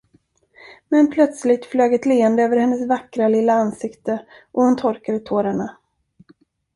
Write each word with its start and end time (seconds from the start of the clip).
Men 0.89 1.11
plötsligt 1.11 1.65
flög 1.65 1.93
ett 1.93 2.05
leende 2.05 2.43
över 2.43 2.57
hennes 2.57 2.87
vackra 2.87 3.27
lilla 3.27 3.53
ansikte 3.53 4.25
och 4.51 4.63
hon 4.63 4.77
torkade 4.77 5.19
tårarna. 5.19 5.77